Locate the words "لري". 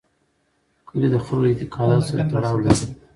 2.63-2.83